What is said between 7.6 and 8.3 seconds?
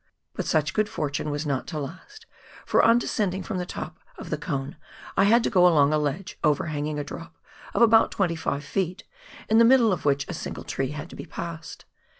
of about